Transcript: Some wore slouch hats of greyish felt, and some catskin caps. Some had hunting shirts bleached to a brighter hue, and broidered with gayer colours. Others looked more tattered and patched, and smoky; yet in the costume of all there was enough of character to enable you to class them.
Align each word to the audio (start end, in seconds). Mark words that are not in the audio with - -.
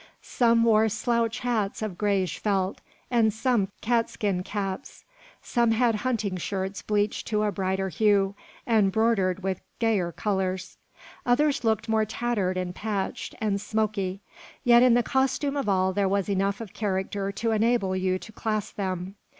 Some 0.23 0.63
wore 0.63 0.89
slouch 0.89 1.41
hats 1.41 1.83
of 1.83 1.95
greyish 1.95 2.39
felt, 2.39 2.81
and 3.11 3.31
some 3.31 3.67
catskin 3.81 4.41
caps. 4.41 5.05
Some 5.43 5.73
had 5.73 5.93
hunting 5.97 6.37
shirts 6.37 6.81
bleached 6.81 7.27
to 7.27 7.43
a 7.43 7.51
brighter 7.51 7.89
hue, 7.89 8.33
and 8.65 8.91
broidered 8.91 9.43
with 9.43 9.61
gayer 9.77 10.11
colours. 10.11 10.79
Others 11.23 11.63
looked 11.63 11.87
more 11.87 12.05
tattered 12.05 12.57
and 12.57 12.73
patched, 12.73 13.35
and 13.39 13.61
smoky; 13.61 14.21
yet 14.63 14.81
in 14.81 14.95
the 14.95 15.03
costume 15.03 15.55
of 15.55 15.69
all 15.69 15.93
there 15.93 16.09
was 16.09 16.27
enough 16.29 16.61
of 16.61 16.73
character 16.73 17.31
to 17.33 17.51
enable 17.51 17.95
you 17.95 18.17
to 18.17 18.31
class 18.31 18.71
them. 18.71 19.17